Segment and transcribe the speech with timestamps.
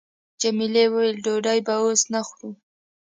[0.41, 2.49] جميلې وويل:، ډوډۍ به اوس نه خورو.